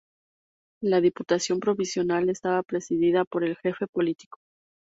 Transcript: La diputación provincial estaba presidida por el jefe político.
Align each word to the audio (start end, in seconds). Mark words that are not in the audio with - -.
La 0.81 0.99
diputación 0.99 1.59
provincial 1.59 2.27
estaba 2.31 2.63
presidida 2.63 3.23
por 3.23 3.43
el 3.43 3.55
jefe 3.57 3.85
político. 3.85 4.39